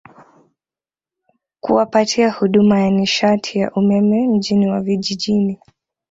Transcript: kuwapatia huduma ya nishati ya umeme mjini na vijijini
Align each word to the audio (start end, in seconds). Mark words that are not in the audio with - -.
kuwapatia 1.63 2.29
huduma 2.31 2.81
ya 2.81 2.89
nishati 2.91 3.59
ya 3.59 3.71
umeme 3.71 4.27
mjini 4.27 4.65
na 4.65 4.81
vijijini 4.81 5.59